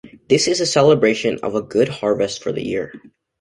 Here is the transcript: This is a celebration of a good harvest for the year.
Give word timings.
This 0.29 0.47
is 0.47 0.59
a 0.59 0.65
celebration 0.65 1.37
of 1.43 1.53
a 1.53 1.61
good 1.61 1.87
harvest 1.87 2.41
for 2.41 2.51
the 2.51 2.65
year. 2.65 2.91